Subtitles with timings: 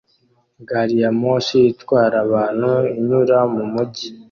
[0.67, 4.07] Gari ya moshi itwara abantu inyura mu mujyi